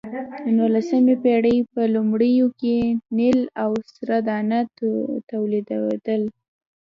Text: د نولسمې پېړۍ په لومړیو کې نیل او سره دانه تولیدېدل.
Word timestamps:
د 0.45 0.47
نولسمې 0.57 1.15
پېړۍ 1.23 1.57
په 1.73 1.81
لومړیو 1.93 2.47
کې 2.61 2.77
نیل 3.17 3.39
او 3.63 3.71
سره 3.93 4.15
دانه 4.27 4.59
تولیدېدل. 5.29 6.21